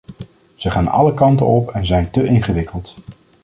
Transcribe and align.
Ze 0.55 0.69
gaan 0.69 0.87
alle 0.87 1.13
kanten 1.13 1.45
op 1.47 1.71
en 1.71 1.85
zijn 1.85 2.09
te 2.11 2.25
ingewikkeld. 2.25 2.95